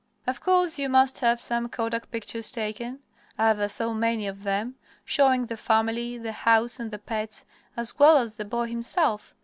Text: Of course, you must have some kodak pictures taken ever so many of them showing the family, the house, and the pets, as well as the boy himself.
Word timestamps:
Of 0.25 0.41
course, 0.41 0.79
you 0.79 0.89
must 0.89 1.19
have 1.19 1.39
some 1.39 1.69
kodak 1.69 2.09
pictures 2.09 2.51
taken 2.51 3.01
ever 3.37 3.69
so 3.69 3.93
many 3.93 4.25
of 4.25 4.41
them 4.41 4.73
showing 5.05 5.45
the 5.45 5.55
family, 5.55 6.17
the 6.17 6.31
house, 6.31 6.79
and 6.79 6.89
the 6.89 6.97
pets, 6.97 7.45
as 7.77 7.99
well 7.99 8.17
as 8.17 8.33
the 8.33 8.45
boy 8.45 8.65
himself. 8.65 9.35